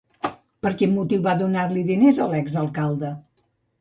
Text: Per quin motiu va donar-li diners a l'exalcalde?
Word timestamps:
Per 0.65 0.69
quin 0.77 0.95
motiu 0.95 1.21
va 1.27 1.35
donar-li 1.41 1.83
diners 1.91 2.21
a 2.25 2.27
l'exalcalde? 2.33 3.13